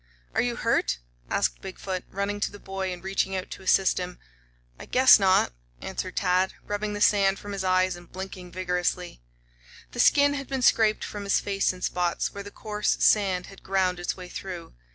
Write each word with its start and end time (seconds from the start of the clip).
"Are 0.33 0.41
you 0.41 0.55
hurt?" 0.55 0.97
asked 1.29 1.61
Big 1.61 1.77
foot, 1.77 2.03
running 2.09 2.39
to 2.39 2.51
the 2.51 2.57
boy 2.57 2.91
and 2.91 3.03
reaching 3.03 3.35
out 3.35 3.51
to 3.51 3.61
assist 3.61 3.99
him. 3.99 4.17
"I 4.79 4.87
guess 4.87 5.19
not," 5.19 5.53
answered 5.79 6.15
Tad, 6.15 6.55
rubbing 6.65 6.93
the 6.93 7.01
sand 7.01 7.37
from 7.37 7.51
his 7.51 7.63
eyes 7.63 7.95
and 7.95 8.11
blinking 8.11 8.51
vigorously. 8.51 9.21
The 9.91 9.99
skin 9.99 10.33
had 10.33 10.47
been 10.47 10.63
scraped 10.63 11.03
from 11.03 11.23
his 11.23 11.39
face 11.39 11.71
in 11.71 11.83
spots 11.83 12.33
where 12.33 12.41
the 12.41 12.49
coarse 12.49 12.97
sand 12.99 13.45
had 13.45 13.61
ground 13.61 13.99
its 13.99 14.17
way 14.17 14.27
through. 14.27 14.73